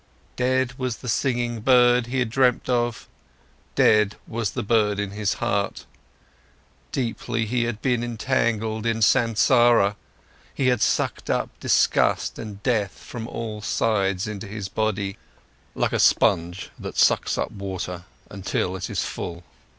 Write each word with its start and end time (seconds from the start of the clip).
Dead 0.35 0.73
was 0.79 0.95
the 0.97 1.07
singing 1.07 1.59
bird 1.59 2.07
he 2.07 2.17
had 2.17 2.31
dreamt 2.31 2.67
of. 2.67 3.07
Dead 3.75 4.15
was 4.27 4.49
the 4.49 4.63
bird 4.63 4.99
in 4.99 5.11
his 5.11 5.35
heart. 5.35 5.85
Deeply, 6.91 7.45
he 7.45 7.65
had 7.65 7.83
been 7.83 8.03
entangled 8.03 8.87
in 8.87 8.99
Sansara, 9.03 9.95
he 10.55 10.69
had 10.69 10.81
sucked 10.81 11.29
up 11.29 11.51
disgust 11.59 12.39
and 12.39 12.63
death 12.63 12.97
from 12.97 13.27
all 13.27 13.61
sides 13.61 14.25
into 14.25 14.47
his 14.47 14.69
body, 14.69 15.19
like 15.75 15.93
a 15.93 15.99
sponge 15.99 16.71
sucks 16.95 17.37
up 17.37 17.51
water 17.51 18.05
until 18.27 18.75
it 18.75 18.89
is 18.89 19.05
full. 19.05 19.43